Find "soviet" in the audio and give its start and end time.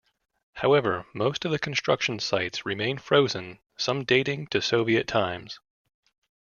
4.59-5.05